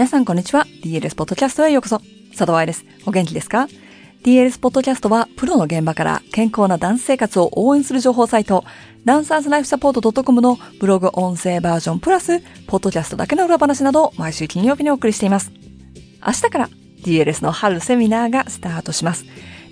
[0.00, 0.64] 皆さんこんにちは。
[0.82, 2.00] DLS ポッドキャストへようこそ。
[2.30, 2.86] 佐藤愛です。
[3.04, 3.68] お元気ですか
[4.24, 8.64] ?DLS ポッドキャストは、プロの現場から健康なダンス生活を応援する情報サイト、
[9.04, 15.52] ダンサーズライフサポート .com のブログ音声バージョンプラス、ポッドキャストだけの裏話などを毎週金曜日にお送りしています。
[16.26, 16.70] 明日から
[17.04, 19.26] DLS の春セミナーがスタートします。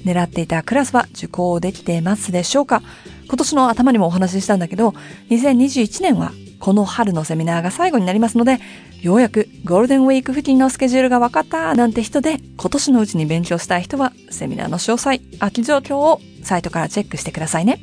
[0.04, 2.82] 狙っていたクラスは受講できてますでしょうか？
[3.28, 4.90] 今年の頭にもお話ししたんだけど、
[5.30, 8.58] 2021年はこの春のセミナーが最後になりますので、
[9.00, 17.80] ようやくゴールデンウィーク付近のスケジュールが分かったなんて人で、今年のうちに勉強したい人は、セミナーの詳細、空き状況をサイトからチェックしてくださいね。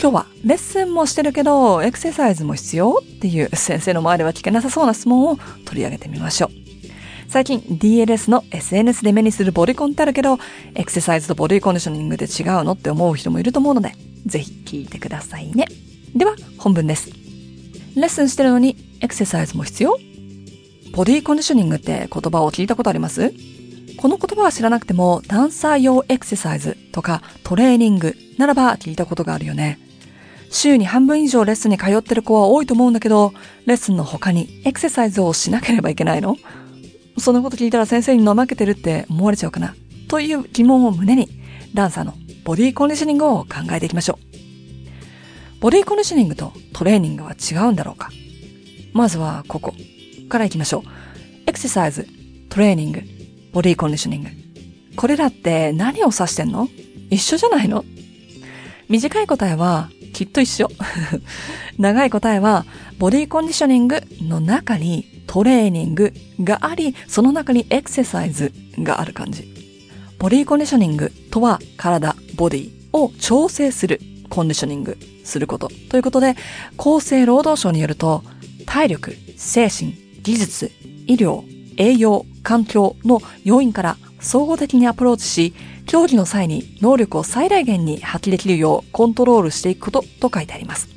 [0.00, 6.50] 今日はレッスンもしてるけど、エクササイズも必要っていう先生の前では聞けなさそうな質問を取り上げてみましょう。
[7.28, 10.38] 最近 DLS の SNS で目にするボディコンってあるけど、
[10.74, 13.92] エクササイズとボディコンディショニングで違うのって思う人もいると思うので、
[14.26, 15.66] ぜひ聞いてくださいね。
[16.14, 17.25] では、本文です。
[17.96, 19.98] レッスンしてるのにエクササイズも必要？
[20.92, 23.32] ボディコンディショニングって言葉を聞いたことあります？
[23.96, 29.78] この言葉は知らなくても、ダンサー用エクササイズとかトレーニングならば聞いたことがあるよね。
[30.50, 33.32] 週に半分以上レッスンに通ってる子は多いと思うんだけど、
[33.64, 36.36] レッスンの他にエクササイズをしなければいけないの？
[37.16, 39.74] そんなこと聞いたら先生に怠けてるって思われちゃうかな？
[40.08, 41.30] という疑問を胸に、
[41.72, 42.12] ダンサーの
[42.44, 44.45] ボディコンディショニングを考えていきましょう。
[45.60, 48.10] ボディコンディショニングとトレーニングは違うんだろうか？
[48.92, 49.74] まずはここ
[50.28, 50.82] から行きましょう。
[51.46, 52.06] エクササイズ、
[52.48, 53.02] トレーニング、
[53.52, 54.30] ボディコンディショニング。
[54.96, 56.68] これらって何を指してんの？
[57.10, 57.84] 一緒じゃないの？
[58.88, 60.68] 短い答えはきっと一緒。
[61.78, 62.64] 長い答えは
[62.98, 69.54] ボディコンディショニングの中にトレーニングがあり、その中にエクササイズがある感じ。
[70.18, 76.36] ボディコンディショニングとは体、ボディを調整するコンディショニングすることということで、
[76.78, 78.22] 厚生労働省によると、
[78.66, 80.72] 体力、精神、技術、
[81.06, 81.44] 医療、
[81.76, 85.54] 栄養、環境の要因から総合的にアプローチし、
[85.86, 90.88] 競技の際に能力を最大限に発揮できるようコントロールしていくことと書いてあります。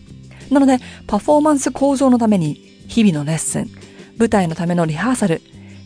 [0.49, 2.55] なので、パフォーマンス向上のために、
[2.87, 3.69] 日々のレッスン、
[4.17, 5.41] 舞台のためのリハーサル、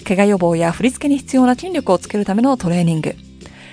[0.05, 3.15] 怪我予防や振り付けに必要な筋力をつけるためのトレーニング、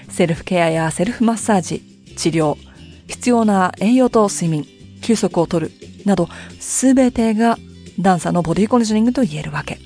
[0.09, 1.81] セルフケアやセルフマッサージ、
[2.17, 2.57] 治療、
[3.11, 4.67] 必要な栄養と睡眠、
[5.03, 5.73] 休息をとる、
[6.07, 6.29] など、
[6.59, 7.59] すべてが
[7.99, 9.79] ダンサーのボディコンディショニングと言えるわけ。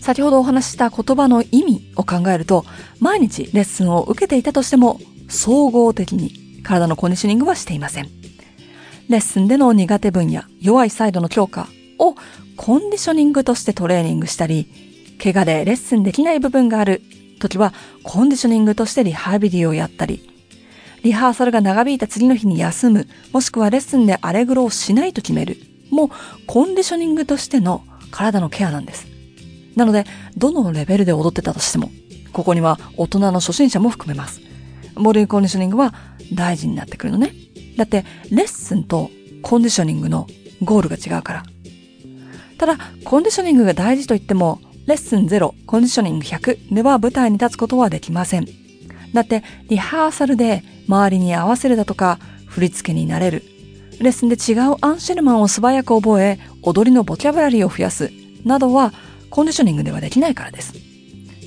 [0.00, 2.64] 先ほどお話しした言葉の意味を考えると、
[3.00, 8.08] 毎日レッスンを受けていたとしても、総合的に体のコンディショニングはしていません。
[9.08, 11.68] レッスンでの苦手分野、弱いサイドの強化
[11.98, 12.14] を
[12.56, 14.68] コンディショニングとしてトレーニングしたり、
[15.22, 17.02] 怪我でレッスンできない部分がある
[17.40, 17.72] 時は、
[18.02, 20.37] コンディショニングとしてリハビリをやったり、
[21.02, 25.56] リハーサルが長引いた次の日に休む、もしくはレッスンでアレグロをしないと決める、
[25.90, 26.10] も
[26.46, 29.06] コンディショニングとしての体のケアなんです。
[29.76, 30.04] なので、
[30.36, 31.90] どのレベルで踊ってたとしても、
[32.32, 34.40] ここには大人の初心者も含めます。
[34.94, 35.94] ボディコンディショニングは
[36.34, 37.32] 大事になってくるのね。
[37.76, 39.10] だって、レッスンと
[39.42, 40.26] コンディショニングの
[40.62, 41.42] ゴールが違うから。
[42.58, 48.67] ただ、コンディショニングが大事と言っても、レッスン0、コンディショニング100では舞台に立つことはできません。
[49.12, 53.42] だって、リハーサルで周りに合わせるだとか、振り付けになれる。
[54.00, 58.10] レッスンで違うアンシェルマンを素早く覚え、踊りのボキャブラリーを増やす。
[58.44, 58.92] などは、
[59.30, 60.74] コンディショニングではできないからです。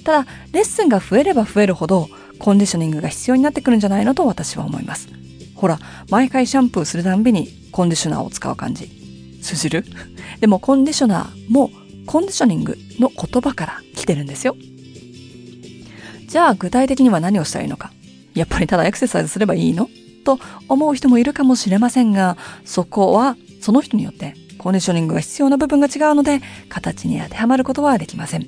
[0.04, 5.10] ただ、レッスンが増えれば増えるほど、コンディショニングが必要になってくるんじゃないのと私は思います。
[5.56, 5.80] ほら、
[6.10, 8.90] 毎回シャンプーするたんびにコンディショナーを使う感じ。
[9.42, 9.86] 通じる？
[10.42, 11.70] でもコンディショナーも
[12.06, 14.56] コンディショニングの言葉から来てるんですよ。
[16.32, 17.92] じゃあ具体的には何をしたらいいのか。
[18.34, 19.90] やっぱりただエクササイズすればいいの？
[20.24, 28.48] と思う人もいるかもしれませんが、そこはその人によってコンディショニングが必要な部分が違うので、形に当てはまることはできません。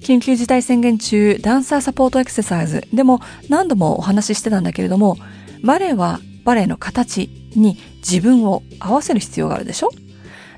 [0.00, 5.16] 緊急事態宣言中、ダンサーサポートエクササイズでも何度もお話ししてたんだけれども、
[5.62, 9.90] バレエはバレエの形に自分を合わせる必要があるでしょ？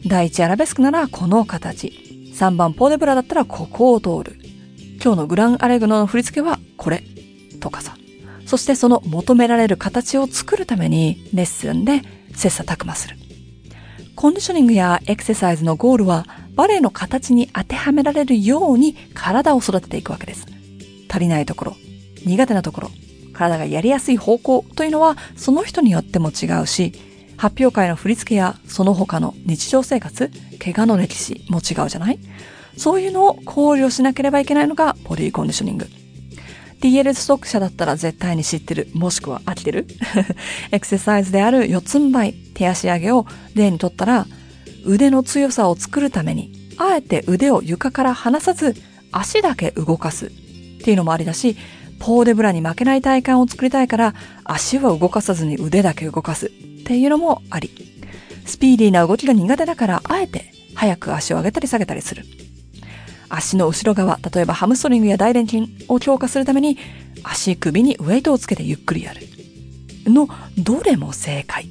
[0.07, 1.93] 第一アラベスクならこの形。
[2.35, 4.38] 3番ポーデブラだったらここを通る。
[5.03, 7.03] 今日のグランアレグノの振り付けはこれ。
[7.61, 7.97] とかさ。
[8.47, 12.03] そしてその求められる形を作るためにレッスンで
[12.35, 13.17] 切磋琢磨する。
[14.17, 20.47] コンディショニングやエクササイズのゴールはバレエの形に当てはめられるように体を育てていくわけです。
[21.09, 21.77] 足りないところ、
[22.25, 22.91] 苦手なところ、
[23.33, 26.93] 体がやりやすい方向というのはその人によっても違うし、
[27.37, 32.19] 発表会の振り付けやその他の日常生活、怪我の歴史も違うじゃない？
[32.79, 35.87] そういうのを考慮しなければいけないのがボディコンディショニング。
[36.81, 39.87] DL ストック者だったら絶対に知ってる、もしくは飽きてる
[40.71, 44.27] エクササイズである四つん這い、手足上げを例にとったら、
[44.85, 48.77] 腕の強さを作るためにあえて腕を床から離さず
[49.11, 50.31] 足だけ動かすっ
[50.85, 51.57] ていうのもありだし、
[51.99, 54.15] ポーデブラに負けない体感を作りたいから
[54.45, 56.51] 足は動かさずに腕だけ動かすっ
[56.85, 57.71] ていうのもあり。
[58.47, 62.25] スピーディーな動きが苦手だからあえて早く足を上げたり下げたりする。
[63.29, 66.79] 足の後ろ側、例えばハムストリングや大臀筋を強化するために
[67.23, 69.23] 足首にウェイトをつけてゆっくりやる。
[70.07, 71.69] のどれも正解。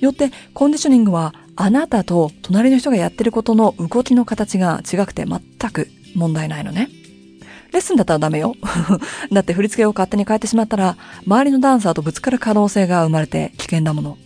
[0.00, 6.88] よってコンディショニングはあなたと隣の人がやってることの動きの形が違くて全く問題ないのね。
[7.72, 8.54] レッスンだったらダメよ。
[9.30, 10.96] だって振り付けを勝手に変えてしまったら、
[11.26, 14.18] 周りのダンサーとぶつかる可能性が生まれて危険だもの。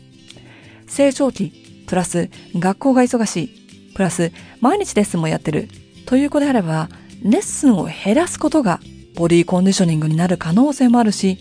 [0.87, 1.53] 成長期、
[1.87, 4.31] プラス学校が忙しい、プラス
[4.61, 5.69] 毎日レッスンもやってる、
[6.13, 6.91] という子であれば、
[7.23, 8.81] レッスンを減らすことが
[9.17, 11.39] ボディコンディショニングになる可能性もあるし、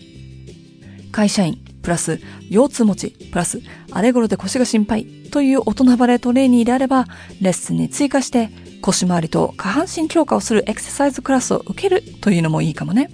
[1.12, 3.60] 会社員、プラス腰痛持ち、プラス
[3.90, 7.04] あれ頃で腰が心配という大人バレートレーニーであれば、
[7.42, 8.48] レッスンに追加して
[8.80, 13.10] 腰回りと下半身強化をするエクササイズクラスを受けるというのもいいかもね。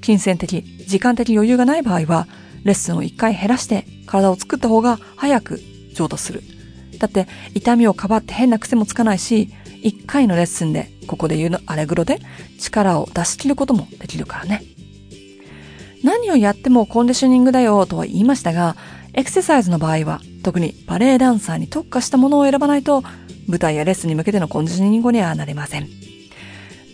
[0.00, 2.26] 金銭的、時間的余裕がない場合は、
[2.64, 5.60] レッスンを一回減らして体を作った方が早く
[5.92, 6.42] 上達する。
[6.98, 9.50] だって痛みをかばって変な癖もつかないし、
[9.82, 12.20] 一回のレッスンで、ここで言うのアレグロで
[12.58, 14.62] 力を出し切ることもできるからね。
[16.02, 18.76] 何をやってもコンディショニングだよとは言いましたが、
[19.12, 23.02] エクササイズの場合は特にバレエダンサーに特化したものを選ばないと
[23.46, 25.88] 舞台やレッスンに向けてのコンディショニングにはなれません。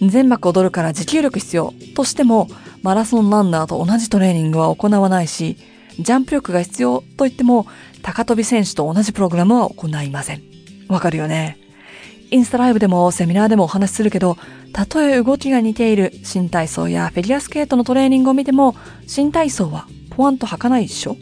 [0.07, 2.49] 全幕踊るから持久力必要としても、
[2.83, 5.57] マラソンランナーと同じトレーニングは行わないし、
[5.99, 7.67] ジャンプ力が必要と言っても、
[8.03, 10.43] 高跳び選手と同じプログラムは行いません。
[10.89, 11.59] わかるよね。
[12.31, 14.37] インスタライブでもセミナーでもお話しするけど、
[14.73, 18.77] たとえ動きが似ている新体操やフィギュアスケートのトレーニングを見ても、
[19.07, 21.17] 新体操はポワンと履かないでしょ？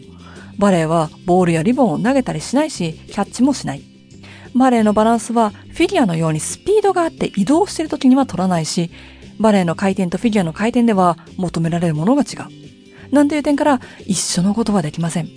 [0.59, 3.83] バレエはボールやリボンを投げたりしないし、キャッチもしない。
[4.55, 8.91] バレエのバランスはフィギュアのようにスピードがあって移動している時には取らないし、
[9.39, 13.15] バレエの回転とフィギュアの回転では求められるものが違う。
[13.15, 15.29] なんていう点から一緒のことはできません。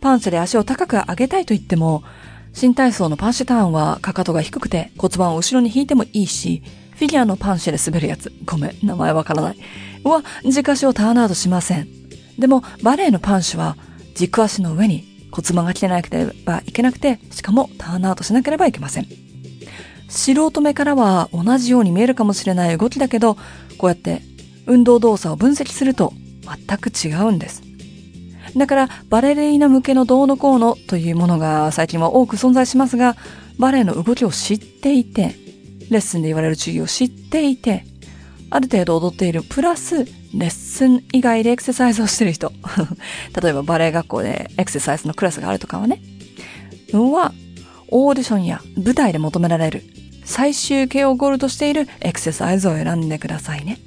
[0.00, 2.04] パンチで足を高く上げたいと言っても、
[2.56, 6.62] 新体操のパンシェターンはかかとが低くて骨盤を後ろに引いてもいいし、
[6.92, 9.58] フィギュアのパンシェで滑るやつ、ごめん、名前わからない。
[10.04, 11.86] は、軸足をターンアウトしません。
[12.38, 13.76] でも、バレエのパンシュは、
[14.14, 19.06] 軸足の上に骨盤が来てなければいけなくて、しかもターンアウトしなければいけません。
[20.08, 23.34] 素人目からは同じように見えるかもしれない動きだけど、
[23.76, 24.22] こうやって
[24.64, 26.14] 運動動作を分析すると
[26.66, 27.62] 全く違うんです。
[28.56, 33.16] だからバレリーナ向けのどうのこうのというものが最近は多く存在しますが、
[33.58, 35.34] バレエの動きを知っていて、
[35.90, 37.84] レッスンで言われる注意を知っていて、
[38.50, 42.52] ある程度踊っているプラス、レッスン以外でエクササイズをしてる人。
[43.40, 46.00] 例えばバレエ学校でエクササイズのクラスがあるとかはね。
[46.92, 47.32] は、
[47.88, 49.82] オーディションや舞台で求められる
[50.24, 53.78] 最終形をゴールとしているエクササイズを選んでくださいね。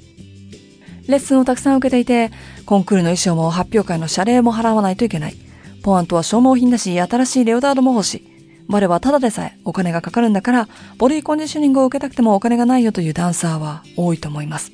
[1.10, 2.30] レッスンをたくさん受けていて、
[2.64, 5.36] コンクールの衣装も発表会の謝礼も払わないといけない。
[5.82, 8.30] ポアントは消耗品だし、新しいレオタードも欲しい。
[8.68, 14.72] バレはただでさえお金がかかるんだから、ボディコンディショニングを受けたくてもお金がないよというダンサーは多いと思います。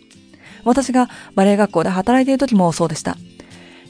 [0.65, 3.17] 私がバレエ学校で働いている時もそうでした。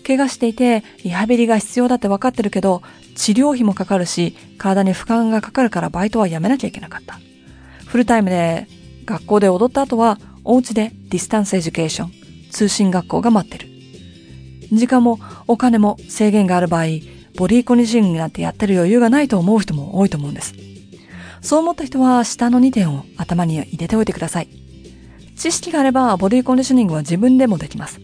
[0.07, 2.83] 怪我していて、リハビリが必要だって分かってるけど、
[3.17, 7.19] 治療費もかかるし、体に負荷がかかるからバイトはやめなきゃいけなかった。
[7.87, 8.69] フルタイムで
[9.05, 12.12] 学校で踊った後は、お家で distance education、
[12.57, 13.69] 通信学校が待ってる。
[14.73, 16.85] 時間もお金も制限がある場合、
[17.37, 20.55] ボディコンディショニングなんてやってる余裕がないと思う人も多いと思うんです。
[21.43, 24.49] そう思った人は下の2点を頭に入れておいてください。
[25.37, 28.01] 知識があればボディコンディショニングは自分でもできます。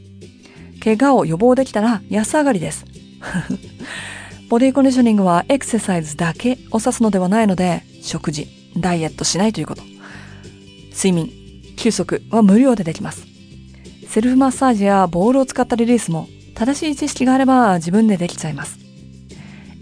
[0.84, 2.84] 怪我を予防できたら安上がりです。
[4.50, 9.82] ボディコンディショニングはエクササイズだけを指すのではないので、食事、ダイエットしないということ。
[10.94, 11.30] 睡眠、
[11.76, 13.31] 休息は無料でできます。
[14.12, 18.78] セルフマッサージやボールを使ったリリースも正しい知識があれば自分でできちゃいます。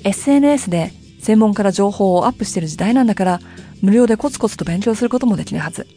[0.04, 3.40] SNS で専門から情報をアップしてる時代なんだから、
[3.82, 5.88] 無料でコツコツと勉強することもできるはず。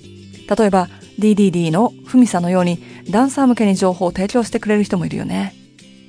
[0.58, 5.54] 例えば、DDD のふみさんのように、ダンサー向けに情報を提供してくれる人もいるよね。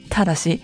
[0.09, 0.63] ただし、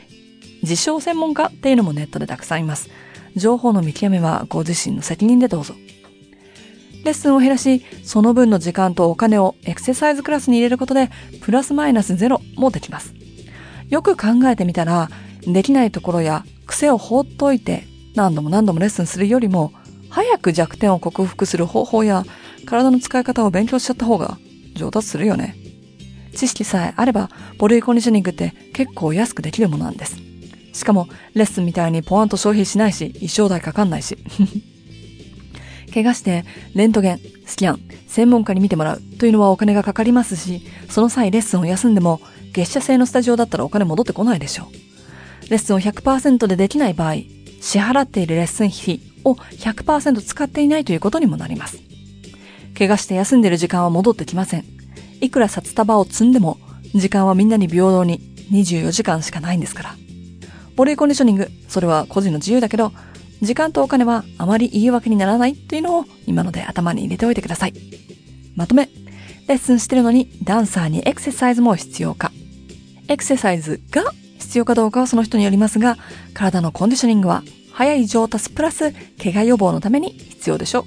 [0.63, 2.89] 自称専門家っていうのもネットでたくさんいます。
[3.37, 5.75] 情報の見極めはご自身の責任でどうぞ。
[7.05, 13.15] レッスンを減らし、その分の時間とお金をエクササイズクラスに入れることで、プラスマイナスゼロもできます。
[13.89, 15.11] よく考えてみたら、
[15.47, 19.73] できないところや癖を放っといて何度も何度もレッスンするよりも、
[20.11, 22.25] 早く弱点を克服する方法や
[22.67, 24.39] 体の使い方を勉強しちゃった方が
[24.75, 25.57] 上達するよね。
[26.35, 30.17] 知識さえあれば、ボディコンディショニングって結構安くできるものなんです。
[30.73, 34.19] しかも、レッスンみたいにポワンと消費しないし、一生代かかんないし。
[35.91, 36.45] 怪我して
[36.75, 42.21] レントゲン、スキャン、専門家に見てもらうというのはお金がかかりますし、その際レッスンを休んでも
[42.53, 44.69] 月謝制のスタジオだったらお金戻ってこないでしょ
[45.47, 45.51] う。
[45.51, 47.15] レッスンを100%でできない場合、
[47.61, 51.79] 支払っているレッスン費を100%使っていないということにもなります。
[52.79, 54.65] 怪我して休んでいる時間は戻ってきません。
[55.21, 56.59] いくら札束を積んでも、
[56.95, 58.21] 時間はみんなに平等に
[58.51, 59.97] 24時間しかないんですから。
[60.77, 62.93] ボディコンディショニング、それは個人の自由だけど、
[63.43, 67.75] 時間とお金はあまり言い訳にならないっていうのを今ので頭に入れておいてください。
[68.55, 68.89] まとめ。
[69.49, 72.31] レッスンしてるのにダンサーにエクササイズも必要か。
[73.09, 74.05] エクササイズが
[74.39, 75.97] 必要かどうかはその人によりますが、
[76.35, 77.43] 体のコンディショニングは
[77.73, 80.85] 早い上達プラス怪我予防のために必要でしょ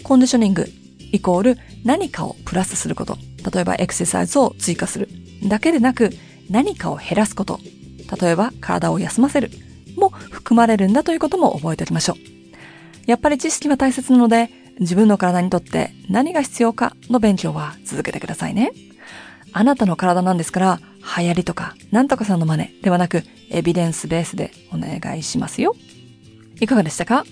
[0.00, 0.02] う。
[0.02, 0.66] コンディショニング
[1.12, 3.18] イコール何かをプラスすること。
[3.52, 5.08] 例えばエクササイズを追加する。
[5.44, 6.10] だけでなく
[6.48, 7.60] 何かを減らすこと。
[8.20, 9.50] 例えば体を休ませる。
[9.96, 12.16] も含まれるんだということも覚えておきましょう。
[13.06, 18.72] やっぱり知識は大切なので、自分の体にとって何が必要かの勉強は続けてくださいね。
[19.52, 20.80] あなたの体なんですから、
[21.18, 25.74] 流行りとか、なんとかさんの真似ではなく、エビデンスベースでお願いしますよ。
[26.60, 27.24] いかがでしたか？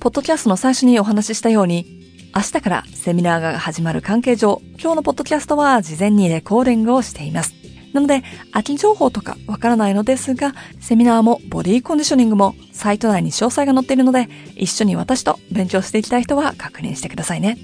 [0.00, 2.02] ポッドキャストの最初にお話ししたように、
[2.34, 7.54] 明日からセミナーが始まる関係上、今日のポッドキャストは事前にレコーディングをしています。
[7.92, 8.22] なので、
[8.52, 17.58] 秋情報とかわからないのですが、セミナーもボディコンディショニングもサイト内に詳細が載っているので、一緒に私と勉強していきたい人は確認してくださいね。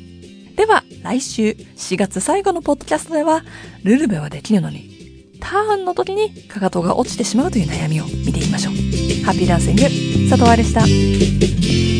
[0.57, 3.45] では、来週4月最後のポッドキャストでは、
[3.85, 4.99] ルルベはできるのに、
[5.41, 8.75] ターンの時にかかとが落ちてしまうという悩みを見ていきましょう。
[9.25, 9.83] ハッピーダンシング、
[10.29, 11.98] 佐藤愛でした。